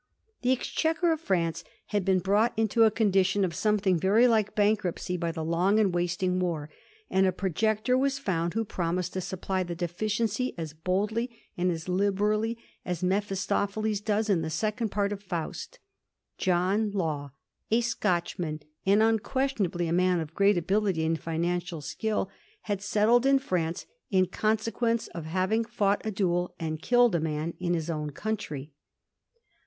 The 0.41 0.51
exchequer 0.51 1.11
of 1.11 1.21
France 1.21 1.63
had 1.89 2.03
been 2.03 2.17
brought 2.17 2.57
into 2.57 2.85
a 2.85 2.89
condition 2.89 3.45
of 3.45 3.53
something 3.53 3.99
very 3.99 4.27
like 4.27 4.55
bankruptcy 4.55 5.15
by 5.15 5.31
the 5.31 5.43
long 5.45 5.79
and 5.79 5.93
wasting 5.93 6.39
war; 6.39 6.71
and 7.11 7.27
a 7.27 7.31
projector 7.31 7.95
was 7.95 8.17
found 8.17 8.55
who 8.55 8.65
promised 8.65 9.13
to 9.13 9.21
supply 9.21 9.61
the 9.61 9.75
deficiency 9.75 10.55
as 10.57 10.73
boldly 10.73 11.29
and 11.55 11.69
as 11.71 11.87
liberally 11.87 12.57
as 12.83 13.03
Mephistopheles 13.03 14.01
does 14.01 14.27
in 14.27 14.41
the 14.41 14.49
second 14.49 14.89
part 14.89 15.11
of' 15.11 15.21
Faust.' 15.31 15.77
John 16.39 16.89
Law, 16.89 17.29
a 17.69 17.81
Scotchman, 17.81 18.61
and 18.87 19.03
unquestion 19.03 19.65
ably 19.67 19.87
a 19.87 19.93
man 19.93 20.19
of 20.19 20.33
great 20.33 20.57
ability 20.57 21.05
and 21.05 21.19
financial 21.19 21.79
skill, 21.79 22.27
had 22.61 22.81
settled 22.81 23.27
in 23.27 23.37
France 23.37 23.85
in 24.09 24.25
consequence 24.25 25.09
of 25.09 25.25
having 25.25 25.63
fought 25.63 26.03
a 26.03 26.09
duel 26.09 26.55
and 26.59 26.81
killed 26.81 27.13
his 27.13 27.21
man 27.21 27.53
in 27.59 27.75
his 27.75 27.87
own 27.91 28.09
country. 28.09 28.71